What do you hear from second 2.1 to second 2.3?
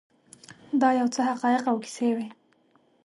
وې.